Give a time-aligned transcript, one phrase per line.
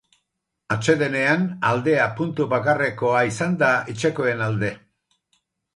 [0.75, 1.43] Atsedenaldian,
[1.73, 4.77] aldea puntu bakarrekoa izan da etxekoen alde.